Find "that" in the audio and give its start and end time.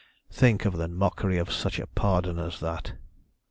2.59-2.93